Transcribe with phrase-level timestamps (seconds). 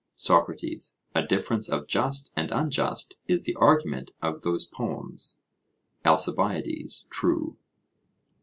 [0.15, 5.37] SOCRATES: A difference of just and unjust is the argument of those poems?
[6.05, 7.55] ALCIBIADES: True.